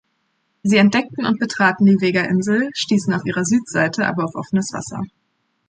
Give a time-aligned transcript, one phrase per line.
[0.63, 5.03] Sie entdeckten und betraten die Vega-Insel, stießen auf ihrer Südseite aber auf offenes Wasser.